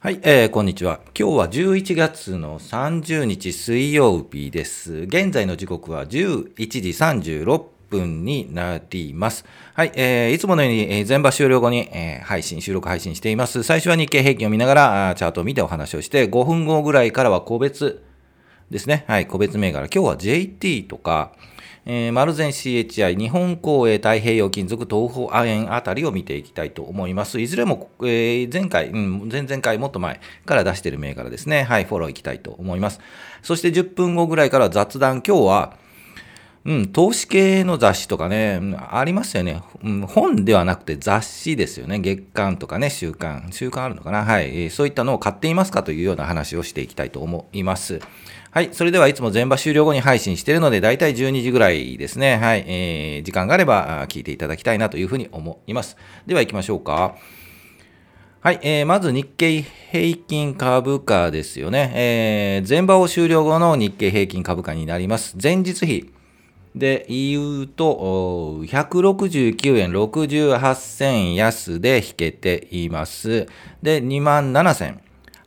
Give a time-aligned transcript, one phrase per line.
[0.00, 1.00] はい、えー、こんにちは。
[1.06, 4.94] 今日は11月の30日水曜日です。
[4.94, 9.44] 現在の時刻は11時36分になります。
[9.74, 13.64] はい、えー、いつものように、えー、全場終了後に、えー、配信、収録配信しています。
[13.64, 18.04] 最初は日経平均を見ながら、チャートを見てお話をして、5分後ぐらいからは個別
[18.70, 19.04] ですね。
[19.06, 19.86] はい、個別銘柄。
[19.86, 21.32] 今日は JT とか、
[21.86, 27.40] えー、マルゼン CHI、日本公営太平洋金属、東方亜鉛あたりを見ていきたいと思います。
[27.40, 31.62] いずれも、えー、前回、うん、前々回もっと前から出している銘柄ですね。
[31.62, 33.00] はい、フォローいきたいと思います。
[33.42, 35.76] そして10分後ぐらいから雑談、今日は、
[36.66, 40.00] うん、投資系の雑誌とかね、ありますよね、うん。
[40.02, 41.98] 本ではなくて雑誌ですよね。
[42.00, 43.48] 月刊とかね、週刊。
[43.52, 44.70] 週刊あるのかなはい、えー。
[44.70, 48.00] そういったのを買っていますかというような話をしていきたいと思います。
[48.50, 48.70] はい。
[48.72, 52.38] それではいつも全場終了後に配信しているので、だいたい12時ぐらいですね。
[52.38, 52.64] はい。
[52.66, 55.98] えー、時間があれば聞いていただきたいなというふうに思います。
[56.26, 57.16] では行きましょうか。
[58.40, 58.60] はい。
[58.62, 61.92] えー、まず日経平均株価ですよね。
[61.94, 65.36] えー、前場を終了後の日経平均株価になります。
[65.40, 66.10] 前日比。
[66.74, 73.46] で言うと、169円68銭安で引けています。
[73.82, 75.00] で、2万7千。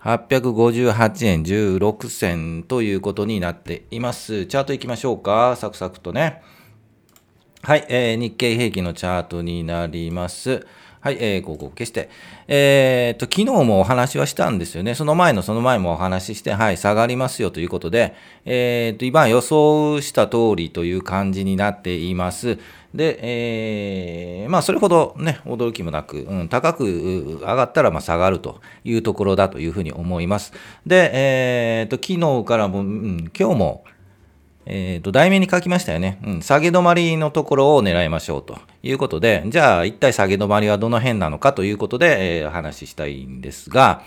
[0.04, 4.48] 858円16銭ということになっています。
[4.48, 5.56] チャートいきましょうか。
[5.56, 6.42] サクサクとね。
[7.62, 10.66] はい、えー、日経平均のチャートになります。
[11.02, 12.12] はい、えー、ここ消して。
[12.48, 14.94] えー、と、昨日もお話はしたんですよね。
[14.94, 18.14] その前のその前もお話しして、はい、下がりますよということで、
[18.46, 22.60] えー、と、今予想した通りという感じになっています。
[22.94, 23.18] で、
[24.44, 30.54] えー、まあ、それほどね、驚きもなく、うん、高く上がったら、まあ、下がるというところだというふうに思います。
[30.86, 33.86] で、えー、と、昨日からも、うん、今日も、
[34.66, 36.20] えっ、ー、と、題名に書きましたよね。
[36.24, 44.04] うん、下げ止まりのところを狙いましょうということで、じゃあ一体下げ止まりはどの辺なのかということで、えー、話したいんですが、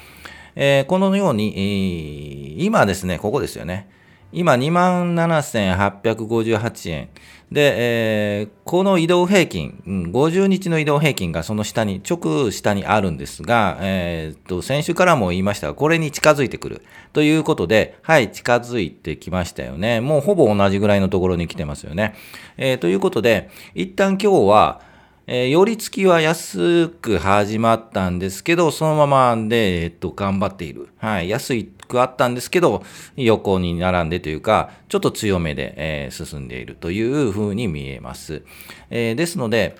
[0.56, 3.88] えー、このように、えー、今ですね、ここですよね。
[4.34, 7.08] 今27,858円。
[7.52, 16.82] で、えー、この移動平均、うん、50日の移動平均がその下に、直下にあるんですが、えー、と、先週からも言いましたが、これに近づいてくる。
[17.12, 20.00] ということで、はい、近づいてきましたよね。
[20.00, 22.16] もうほぼ同じぐらいのところに来てますよね。
[22.56, 24.80] えー、ということで、一旦今日は、
[25.26, 30.90] えー、寄り付きは安く始まったんですけど、そのままで、えっと、頑張っている。
[30.98, 31.30] はい。
[31.30, 31.54] 安
[31.88, 32.82] くあったんですけど、
[33.16, 38.42] 横に並んでというか、ちょっと強めで、えー、進んでいるというふうに見えます。
[38.90, 39.76] えー、ですので、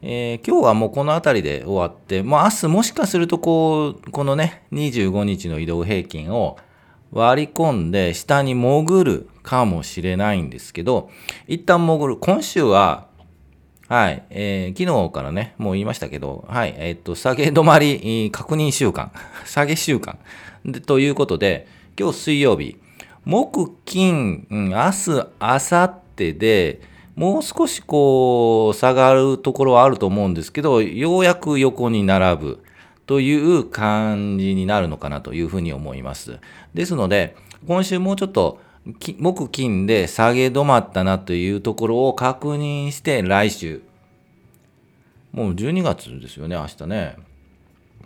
[0.00, 6.56] えー、今日はもうこの辺りで終わって、まあ、明日もしかするとこう、このね、25日の移動平均を
[7.12, 11.10] 割り込んで下に潜るかもしれないんですけど、
[11.46, 12.16] 一旦潜る。
[12.16, 13.08] 今週は
[13.88, 14.24] はい。
[14.30, 16.74] えー、昨日からね、もう言いましたけど、はい。
[16.76, 19.12] えー、っと、下げ止まり、確認週間、
[19.46, 20.18] 下げ週間
[20.64, 20.80] で。
[20.80, 22.78] ということで、今日水曜日、
[23.24, 26.80] 木、金、うん、明日、明後日で、
[27.14, 32.64] もう少しこう、下がるところはあると思うんですけど、ようやく横に並ぶ
[33.06, 36.40] という感じになるのかなというふうに思います。
[36.74, 37.36] ですので、
[37.68, 38.58] 今週もうちょっと、
[39.18, 43.82] 木金で下げ止まったなというところを確認して来週、
[45.32, 47.16] もう12月ですよね、明日ね。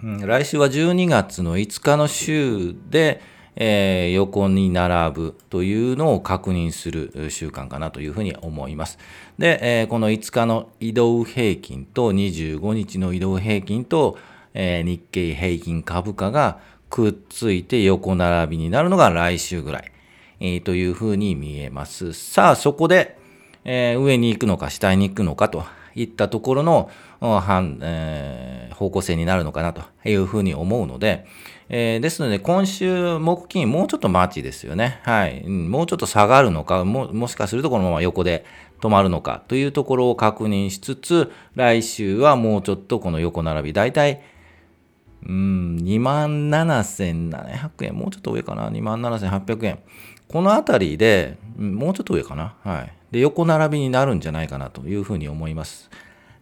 [0.03, 3.21] うん、来週は12月の5日の週で、
[3.57, 8.99] えー、横に並ぶというのを確認する習慣かなというふうに思います。
[9.39, 14.17] で、えー、この5日の移動平均と25日の移動平均と、
[14.55, 16.59] えー、日経平均株価が
[16.89, 19.93] くっついて横並びになるのが来週ぐらい。
[20.65, 22.13] というふうに見えます。
[22.15, 23.19] さあ、そこで、
[23.65, 25.65] えー、上に行くのか下に行くのかと
[25.95, 26.91] いったところの、
[27.21, 31.27] えー、方向性になるのかなというふうに思うので、
[31.69, 35.01] えー、ですので、今週、木金、もうちょっと待ちですよね。
[35.05, 35.47] はい。
[35.47, 38.45] もうちょっと下がるのか、ももしかするとこのまま横で
[38.81, 44.21] 止まるのかというところを確認しつつ、来週はもうちょっとこの横並び、だいたい
[45.27, 47.95] うん、27,700円。
[47.95, 49.79] もうちょっと上かな？27,800円。
[50.31, 52.55] この辺りで、もうちょっと上かな？
[52.63, 52.93] はい。
[53.11, 55.91] で、横並びになるんじゃないかなというふうに思います。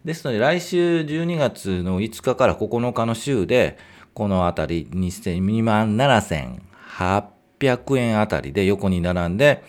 [0.05, 3.77] ですので、来週12月の5日から9日の週で、
[4.13, 9.63] この辺り、2万7800円あたりで横に並んで、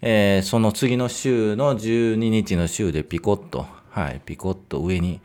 [0.00, 5.20] えー、その次の週の12日の週でピコッと、はい、ピコッと上に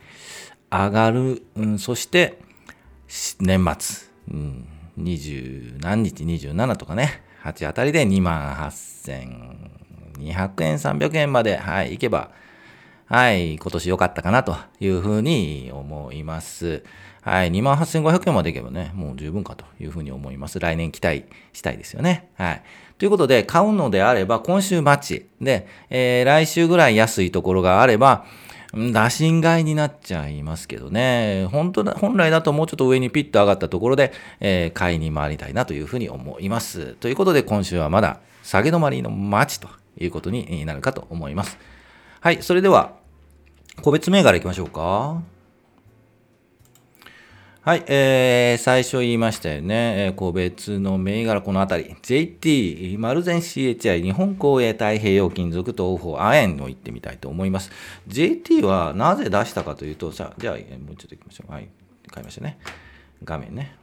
[0.70, 2.38] 上がる、うん、そして、
[3.40, 4.66] 年末、うん、
[4.98, 12.30] 20何日、27とかね、8あたりで2万8200円、300円まで、はい、いけば、
[13.06, 16.82] はい、今年良かったかなというふうに思います。
[17.22, 20.58] はい、28,500円までいけばね、もう十分かというふうに思います。
[20.58, 22.30] 来年期待したいですよね。
[22.34, 22.62] はい。
[22.98, 25.26] ということで、買うのであれば、今週待ち。
[25.40, 28.24] で、えー、来週ぐらい安いところがあれば、
[28.74, 31.46] 打診買いになっちゃいますけどね。
[31.50, 36.94] 本当だ、本来だともうちょっと上にピッと上がったところで、えー、買いに回りたいなというふうに思います。
[36.94, 41.58] ということで、今週はまだ下げ止まりの待ちということになるかと思います。
[42.20, 42.94] はい、それでは、
[43.82, 45.31] 個別銘柄行きましょうか。
[47.64, 57.70] はい、えー、最初言いましたよね、えー、個別の銘柄、このあたり、JT、丸善 CHI、日本工営太平洋金属東方、亜鉛を言ってみたいと思います。
[58.08, 61.52] JT はなぜ出したかというと、さあ、じゃあ、もうちょっと行きましょう。
[61.52, 61.68] はい、
[62.12, 62.58] 変えましたね。
[63.22, 63.76] 画面ね。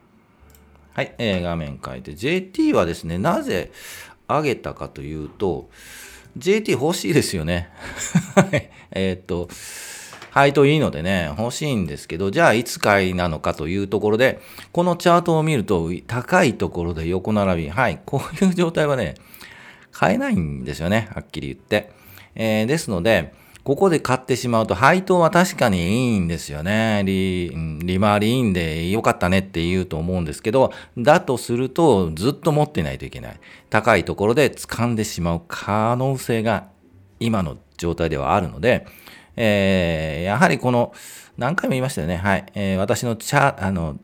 [0.92, 3.72] はい、えー、画面変えて、JT はですね、なぜ
[4.28, 5.70] 上げたかというと、
[6.36, 7.70] JT 欲しいですよね。
[8.92, 9.48] えっと、
[10.40, 14.40] 配当いいのでね、欲しいんですけど、じゃあいつ買いなのかというところで、
[14.72, 19.16] このチャートを見ると、高いところで横並び、はい、こういう状態はね、
[19.92, 21.92] 買えないんですよね、はっきり言って。
[22.36, 23.34] えー、ですので、
[23.66, 27.04] ここで買ってしまうと、配当は確かにいいんですよね。
[27.06, 27.52] 利、
[27.84, 33.40] 利回りいいんで良かったねって言うと思うんですけど、だとするとずっと持ってないといけない。
[33.70, 36.70] 高いところで掴んでしまう可能性が
[37.20, 38.88] 今の状態ではあるので、
[39.42, 40.94] えー、やはりこの、
[41.38, 42.18] 何回も言いましたよね。
[42.18, 42.46] はい。
[42.56, 43.98] えー、私のチャ、あの、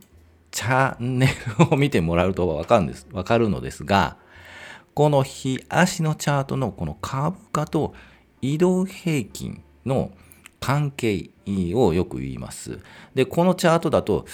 [0.52, 1.28] チャンネ
[1.60, 4.16] ルを見てもらうとわかるんです、わかるのですが、
[4.94, 7.94] この日足のチャートのこの株価と
[8.42, 10.12] 移動平均の
[10.62, 11.30] 関係
[11.74, 12.80] をよく言います。
[13.14, 14.26] で、このチャートだと、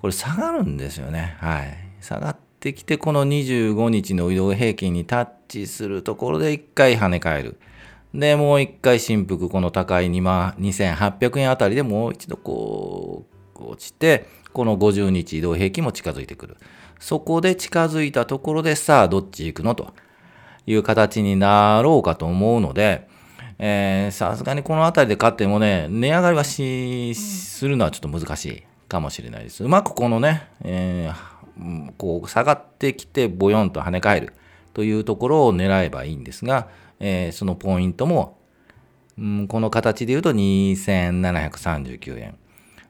[0.00, 1.36] これ下がるんですよね。
[1.40, 1.76] はい。
[2.00, 7.58] 下がってきて、この25日の移動平均にタッチするところで一回跳ね返る。
[8.14, 13.26] で、もう一回振幅、この高い2万2800円あたりでもう一度こ
[13.56, 16.56] う、落ちて、この50日移動平均も近づいてくる。
[16.98, 19.94] そこで近づいたところで、さあ、どっち行くのと
[20.66, 23.08] いう形になろうかと思うので、
[24.10, 29.62] さすがにこの辺りで買ってもね、値上がりはし、するのはちょっと難しいかもしれないです。
[29.62, 34.32] うまくこのね、えー、こう下がってきて、ボヨンと跳ね返る
[34.74, 36.68] というところを狙えばいいんですが、
[36.98, 38.38] えー、そのポイントも、
[39.18, 42.36] うん、この形で言うと2739円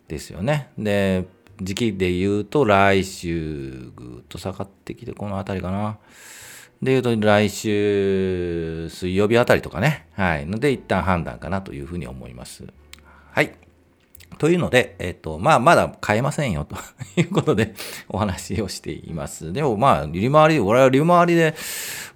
[0.09, 0.71] ですよね。
[0.79, 1.27] で、
[1.63, 5.99] 時期で言うと来週ぐっと下がってきてこの辺りかな。
[6.83, 10.07] で言うと来週水曜日あたりとかね。
[10.13, 10.47] はい。
[10.47, 12.65] ので一旦判断かなというふうに思います。
[13.33, 13.53] はい。
[14.39, 16.77] というので、えっ、と、まあ、まだ買えませんよと
[17.21, 17.75] いうことで
[18.09, 19.53] お話をしています。
[19.53, 21.55] でも、まあ、利回り、俺は利回りで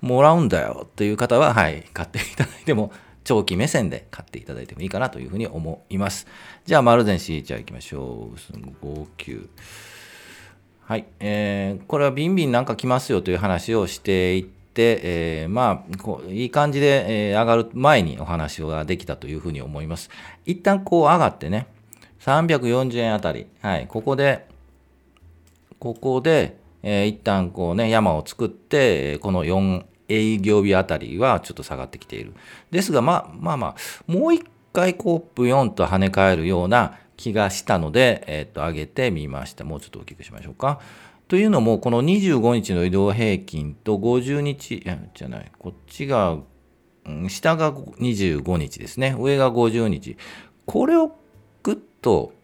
[0.00, 2.92] もらうんだよっていう方は、はい、買っていただいても、
[3.24, 6.26] 長期目線で買っていただいてもいいかなというふうに思います。
[6.66, 8.86] じゃあ、丸善 C じゃあ行きましょう。
[8.86, 9.48] 59。
[10.86, 11.06] はい。
[11.18, 20.10] えー、これはビンビンなんか来ますよという話をしていって、えー、まあこう、いい感じで、えー、上がる前にお話ができたというふうに思います。
[20.44, 21.68] 一旦こう上がってね、
[22.24, 24.46] 340円あたり、はい、ここで、
[25.78, 32.32] ここで、えー、一旦こうね、山を作って、この4営業日あたりはちょっと下がってきている。
[32.70, 33.74] ですが、まあまあまあ、
[34.06, 34.42] もう一
[34.72, 39.64] 回こう、ブヨンと跳ね返るような気がしたので、えっ、と、上げてみました。
[39.64, 40.80] もうちょっと大きくしましょうか。
[41.28, 46.38] というのも、この25日の移動平均と50日、いや、じゃない、こっちが、
[47.28, 49.14] 下が25日ですね。
[49.18, 50.16] 上が50日。
[50.64, 51.18] これを
[52.04, 52.34] と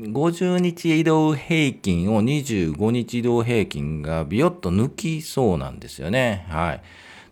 [0.00, 6.46] 50日移動平均を25日移動平均がビヨッと抜きそうなんですよね。
[6.50, 6.82] はい。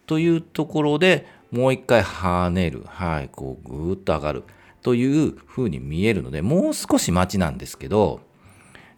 [0.07, 2.83] というところでもう一回跳ねる。
[2.87, 3.29] はい。
[3.29, 4.45] こうぐーっと上がる。
[4.83, 8.21] というふうに見えるので、もう少し待ちなんですけど、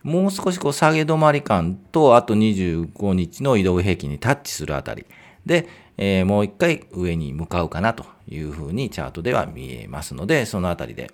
[0.02, 5.06] もう少しこう下げ止まり感と、あと25日の移動平均にタッチするあたり
[5.46, 5.66] で、
[5.96, 11.10] えー、もう一回上に向かうかなというふうにチャートでは見えますので、そのあたりで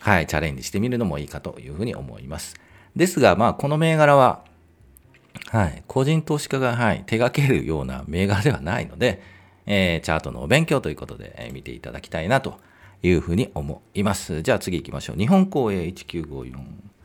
[0.00, 2.56] はい、チャレンジしてみるのもいいかというふうに思います。
[2.94, 4.44] ですが、まあ、この銘柄は、
[5.48, 9.22] はい、個人投資家が、はい、手掛けるような銘柄ではないので、
[9.66, 12.58] えー、チャートのお勉強ということで、えー、見ていただきたいなと
[13.02, 14.42] いうふうに思います。
[14.42, 15.16] じゃあ次行きましょう。
[15.16, 16.95] 日本公営1954。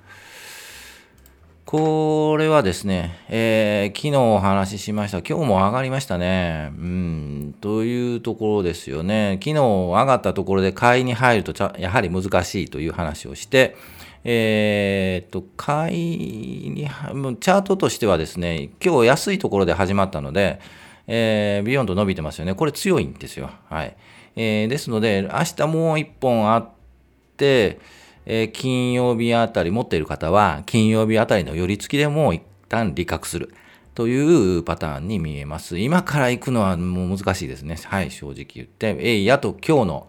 [1.72, 5.20] これはですね、えー、昨日お話ししました。
[5.20, 6.70] 今日も上がりましたね。
[6.78, 9.40] うん、というところですよね。
[9.42, 13.78] 昨日上がったところで買いに入るとやはり難しいという話をして、
[14.26, 20.60] えー、っと、買いに、チャートとしてはですね、今日安いところで始まったので、
[21.08, 22.54] えー、ビヨンド伸びてますよね。
[22.54, 23.50] これ強いんですよ。
[23.70, 23.96] はい。
[24.36, 26.70] えー、ですので、明日もう一本あっ
[27.38, 27.80] て、
[28.26, 33.54] えー、金曜日あたり持っている方は、金曜日あたりの寄り付きでも一旦利確する
[33.94, 35.78] というパターンに見えます。
[35.78, 37.78] 今から行くのはもう難しいですね。
[37.86, 38.96] はい、正直言って。
[39.00, 40.08] えいやと今日の、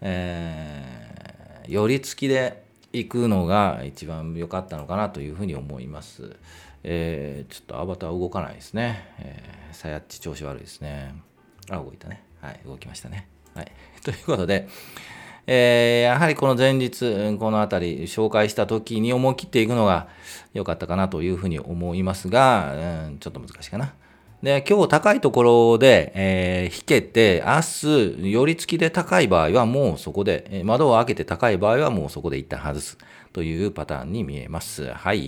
[0.00, 6.36] えー、寄り付きで行くのが一番良かったのかなというふうに思います。
[6.82, 9.12] えー、ちょっとアバター動かないですね。
[9.18, 11.14] えー、さやっち調子悪いですね。
[11.68, 12.22] あ、動いたね。
[12.40, 13.28] はい、動きましたね。
[13.54, 13.72] はい。
[14.04, 14.68] ということで、
[15.46, 20.08] えー、やはりこの前日、この辺り紹介した時に思い切っていくのが
[20.54, 23.94] 良かったかなというふうに思いますが、うん、ちょっと難しいかな。
[24.42, 32.98] で、今日高いところで、えー、引けて、明日、寄り付きで高い場合はもうそこで、窓を開けて高い場合はもうそこで一旦外す
[33.32, 34.92] というパターンに見えます。
[34.92, 35.20] はい。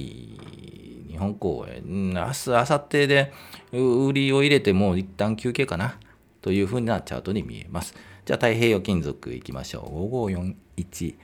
[1.09, 3.33] 日本公演、明日、明後日で
[3.73, 5.97] 売りを入れても一旦休憩かな
[6.43, 7.95] というふうなチャートに見えます。
[8.29, 10.15] じゃあ太平洋金属いきましょう。
[10.29, 11.15] 5541。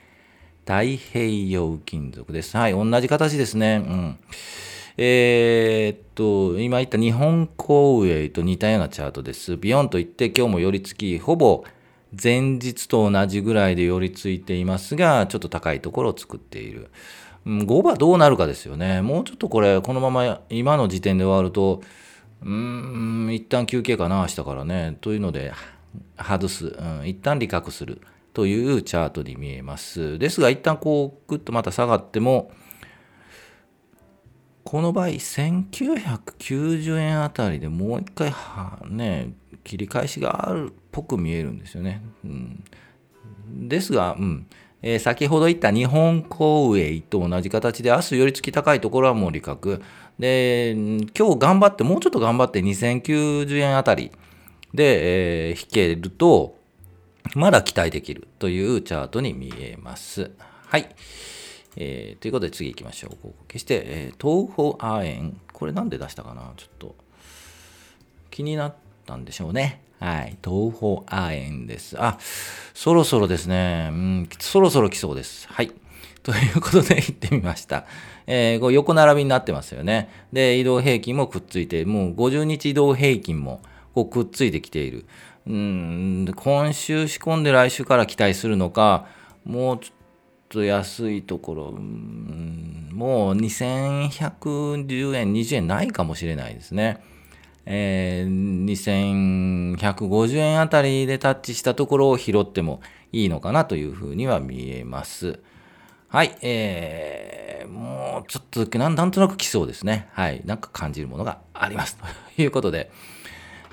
[0.65, 2.57] 太平洋金属です。
[2.57, 3.75] はい、同じ形ですね。
[3.87, 4.17] うん。
[4.97, 9.55] えー、っと、今言った日本公営と似たようなチャートです。
[9.55, 11.63] ビヨンといって今日も寄り付き、ほぼ
[12.11, 16.89] 前日と同じぐらいで寄り付いていますが、ちょっと高いところを作っている。
[17.45, 19.03] 5番どうなるかですよね。
[19.03, 21.83] もうちょっとこれ、このまま今の時点で終わると、
[22.41, 22.49] うー
[23.27, 24.97] ん、一旦休憩かな、明日からね。
[25.01, 25.53] というので、
[26.17, 28.01] 外す、うん、一旦利確する
[28.33, 30.19] というチャートに見えます。
[30.19, 32.51] ですが、一旦こう、ぐっとまた下がっても、
[34.63, 38.33] この場合、1990円あたりでもう一回
[38.89, 39.33] ね、
[39.63, 42.01] 切り返しがあるっぽく見えるんですよね。
[42.25, 42.63] うん、
[43.67, 44.47] ですが、うん
[44.81, 49.81] えー、先ほど言った日本公営と同じ形で、明日より付き高いところはもう利確。
[50.19, 50.73] で、
[51.17, 54.11] 今日頑張って、もうちょっと頑張って2090円あたり
[54.75, 56.57] で、えー、引けると、
[57.33, 60.31] まだ期待できるというチャートに見えます。
[60.67, 60.95] はい。
[61.77, 63.09] えー、ということで次行きましょう。
[63.11, 65.33] ここ消して、えー、東方亜鉛。
[65.51, 66.53] これなんで出したかな？
[66.55, 66.95] ちょっと
[68.29, 69.81] 気になったんでしょうね。
[69.99, 70.37] はい。
[70.43, 71.95] 東方亜鉛です。
[71.99, 72.17] あ、
[72.73, 73.89] そろそろですね。
[73.91, 75.47] うん、そろそろ来そうです。
[75.47, 75.71] はい。
[76.21, 77.85] ということで行ってみました。
[78.27, 80.09] えー、こう横並びになってますよね。
[80.33, 83.61] で、移動平均もくっついて、もう50日移動平均も
[83.95, 85.05] こうくっついてきている。
[85.47, 89.07] うん、今週仕込んで来週から期待するのか、
[89.45, 89.95] もうちょっ
[90.49, 97.01] と安いところ、うん、もう2110円、20円ないかもしれないですね。
[97.65, 98.65] えー、
[99.77, 102.81] 2150円あたりでタッチしたところを拾っても
[103.13, 105.39] いいのかなというふうには見えます。
[106.09, 110.09] はい、えー、もうちょっとなんなんとなく来そうですね。
[110.11, 111.97] はい、なんか感じるものがあります。
[112.35, 112.91] ということで、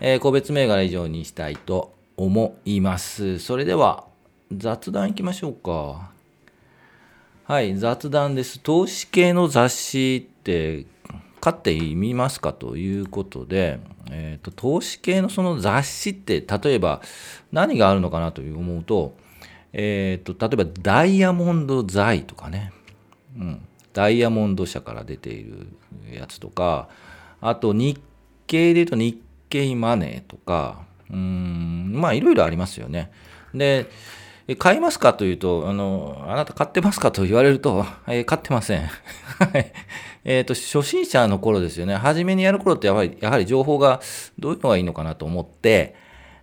[0.04, 3.38] えー、個別銘柄以上にしたいと思います。
[3.38, 4.04] それでは
[4.50, 6.10] 雑談いきましょうか。
[7.44, 8.58] はい、雑談です。
[8.58, 10.86] 投資系の雑誌って
[11.40, 13.78] 買ってみますかということで、
[14.10, 17.00] えーと、投資系のその雑誌って例えば
[17.52, 19.14] 何があるのかなという思うと,、
[19.72, 22.72] えーと、例えばダイヤモンド財とかね、
[23.38, 25.68] うん、ダイヤモンド社から出ている
[26.12, 26.88] やつとか
[27.40, 28.00] あと日
[28.48, 33.10] 経で言うと日経マネーとかうんまあいろいろありますよね。
[33.54, 33.86] で
[34.58, 38.90] 買いますかというと、あの、あなた買ってますかと言われると、えー、買ってません。
[40.24, 41.94] えっと、初心者の頃ですよね。
[41.94, 44.00] 初めにやる頃ってやはり、やはり情報が
[44.40, 45.94] どういうのがいいのかなと思って、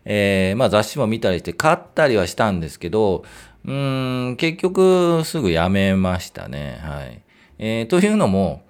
[0.06, 3.26] えー、まあ雑誌も見たりして買ったりはしたんですけど、
[3.66, 6.80] うん、結局すぐやめましたね。
[6.82, 7.22] はい。
[7.60, 8.64] えー、というのも、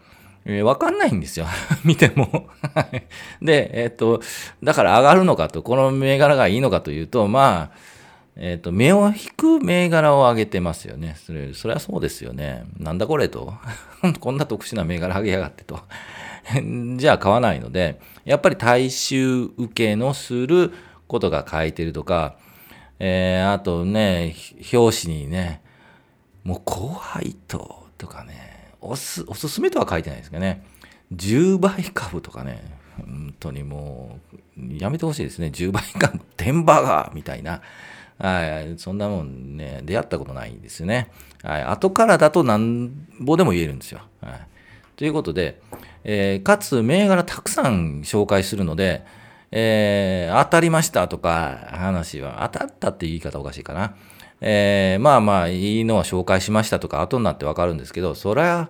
[0.46, 1.46] えー、わかんないんですよ。
[1.84, 2.48] 見ても。
[3.41, 4.22] で、えっ、と、
[4.63, 7.77] だから上がるのかと、この銘柄がいいのかというと、まあ、
[8.36, 11.15] えっ、と、目を引く銘柄を上げてますよね。
[11.17, 12.63] それ、それはそうですよね。
[12.77, 13.53] なんだこれと。
[14.19, 15.81] こんな特殊な銘柄上げやがってと。
[16.98, 20.74] じゃあ買わないので、やっぱり大衆受けのする
[21.08, 22.38] ことが書いてるとか、
[23.00, 24.36] えー、あとね、
[24.74, 25.62] 表紙にね、
[26.43, 30.63] もう怖いと、とかね、おす、おすすめとは書いてないですけどね、
[31.13, 32.63] 10倍株とかね、
[32.98, 34.19] 本当にも
[34.57, 35.48] う、やめてほしいですね。
[35.48, 37.62] 10倍株、天バーガーみたいな。
[38.17, 41.09] はい、そんなもんね、出会ったことないんですよね。
[41.41, 44.01] はい、後からだとなんぼでも言えるんですよ。
[44.21, 44.48] はい、
[44.98, 45.62] ということで、
[46.03, 49.05] えー、かつ銘柄たくさん紹介するので、
[49.51, 53.95] えー、当たりましたとか話は、当たったって言い方おかしいかな。
[54.41, 58.69] えー、まあまあ、いいのは紹介しましたとか、後になってわかるんですけど、そりゃ、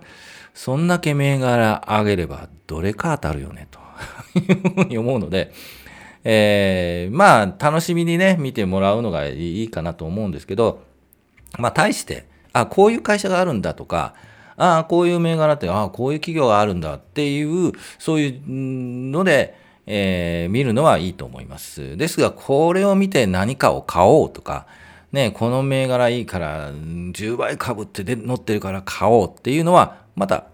[0.54, 3.78] そんだけ銘柄上げれば、どれか当たるよね、と
[4.38, 5.52] いうふうに思うので、
[6.24, 10.82] えー、まあ、楽しみにね、見てもらうのがいいかなと思うんですけど、
[11.58, 14.14] まあ、対して、あ、こういう会社があるんだとか、
[14.56, 19.54] ああ、こういう銘柄って、ああ、こういう企業があるんだっていう、そういうので、
[19.86, 21.96] えー、見るのはいいと思います。
[21.96, 24.66] ですが、これを見て何かを買おうとか、
[25.12, 30.46] ね、この銘柄いいから10倍株ってで乗ってるから買おうっていうのは、また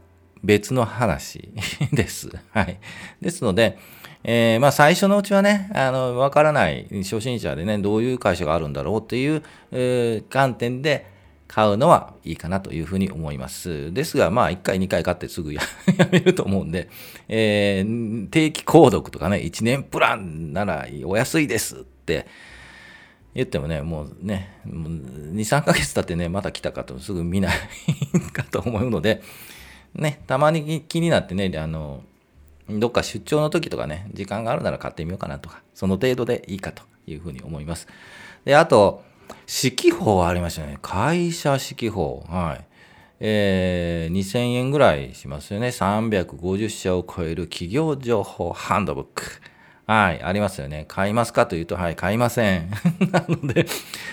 [0.42, 1.50] 別の話
[1.92, 2.30] です。
[2.52, 2.78] はい。
[3.20, 3.78] ですので、
[4.24, 11.06] えー、まあ最初のうちはね、あの、わからない初心者でね、どういう会社があるんだろうっていう、えー、観点で
[11.48, 13.92] 買うのはいいかなというふうに思います。
[13.92, 15.60] ですが、まあ1回2回買ってすぐ や
[16.10, 16.88] めると思うんで、
[17.28, 22.26] えー、定期購読とかね、1年プランならお安いですって、
[23.36, 27.58] 言ってもね、もうね、もう2、3ヶ月経ってね、また来たかとすぐ見ない
[28.32, 29.22] かと思うので、
[29.94, 32.02] ね、たまに気になってね、あの、
[32.70, 37.86] どっか出張の時とかね、時間があるなら買ってみようかなとか、その程度でいいかというふうに思います。
[38.46, 39.04] で、あと、
[39.46, 40.78] 四季報ありましたね。
[40.80, 42.24] 会社四季報。
[42.30, 42.64] はい。
[43.20, 45.68] えー、2000円ぐらいしますよね。
[45.68, 49.24] 350社を超える企業情報ハンドブック。
[49.86, 50.84] はい、ありますよね。
[50.88, 52.70] 買いますかというと、はい、買いません。
[53.12, 53.66] なので、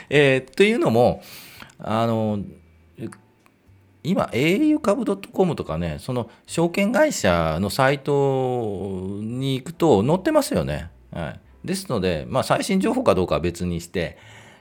[0.10, 1.24] えー、というのも、
[1.80, 2.40] あの、
[4.04, 10.92] 今、au 株 .com とかね、その証券会社のサイトに行くと載ってますよね。
[11.12, 14.18] はい、ですので、まあ、最新情報かどうかは別にして、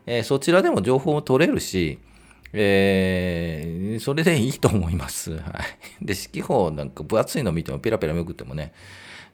[0.07, 1.99] えー、そちらでも情報を取れるし、
[2.55, 5.33] えー、それでいいと思います。
[5.33, 6.05] はい。
[6.05, 8.73] で、四季報なんか分厚いの見てもペラペラめくってもね、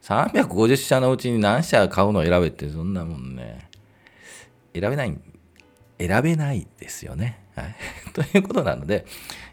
[0.01, 3.69] 350社のうちに何社買うのを選べってそんなもんね、
[4.73, 5.17] 選べない、
[5.99, 7.39] 選べないですよね。
[7.55, 7.75] はい。
[8.13, 9.05] ということなので、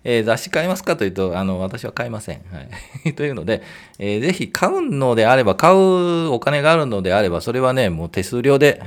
[0.05, 2.43] えー、雑誌買いますかというと、あの、私は買いません。
[2.53, 2.61] は
[3.05, 3.15] い。
[3.15, 3.63] というので、
[3.99, 8.81] えー、ぜひ買うのであれば、買うお金があるのであれば、それはね、もう手数料で、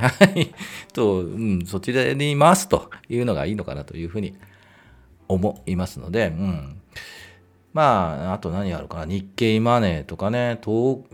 [0.94, 4.34] と、うん、そちらに回すというのがいいのかなというふうに
[5.28, 6.79] 思いますので、うん。
[7.72, 9.04] まあ、あと何あるかな。
[9.06, 10.58] 日経マネーとかね、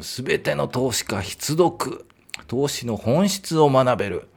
[0.01, 2.07] すべての投資家必読。
[2.47, 4.29] 投資の本質を学べる。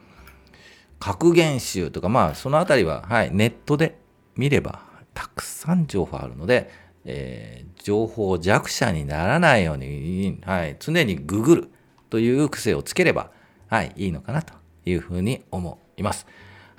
[1.00, 3.98] 格言集とか、まあ、そのあたりは、はい、ネットで
[4.36, 4.82] 見れば、
[5.14, 6.70] たくさん情報あるので、
[7.06, 11.70] えー、情報弱者にならないように、はい、常にググる
[12.10, 13.32] という癖をつければ、
[13.68, 14.54] はい、いいのかなと
[14.86, 16.28] いうふうに思います。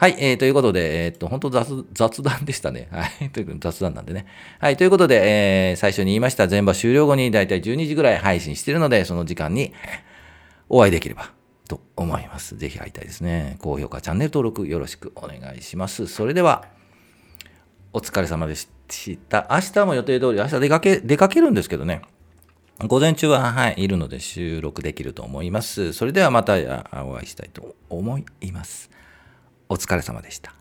[0.01, 2.89] はい、えー、ということで、えー、っと、本当雑雑談でしたね。
[2.91, 4.25] はい、 ということで雑談なんでね。
[4.59, 5.21] はい、ということで、
[5.71, 9.75] えー、最初に言いました全場終了後にだいたい12時ぐらい配信してるので、その時間に
[10.71, 11.33] お会いできれば
[11.69, 12.57] と思います。
[12.57, 13.59] ぜひ会いたいですね。
[13.61, 16.07] 高評価、チャンネル登録よろしくお願いします。
[16.07, 16.65] それでは、
[17.93, 18.69] お疲れ様でし
[19.29, 19.49] た。
[19.51, 22.01] 明日も予定通り、明日出かけ、出かけるんですけどね。
[22.87, 25.93] 午前中は、はい、いるので収録できると思います。
[25.93, 26.55] それではまた
[27.05, 28.89] お会いしたいと思います。
[29.73, 30.60] お疲れ様でした。